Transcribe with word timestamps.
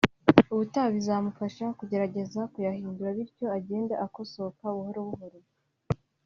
ubutaha 0.53 0.89
bizamufasha 0.95 1.65
kugerageza 1.79 2.41
kuyahindura 2.53 3.09
bityo 3.17 3.45
agende 3.57 3.93
akosoka 4.05 4.63
buhoro 4.75 4.99
buhoro 5.07 5.39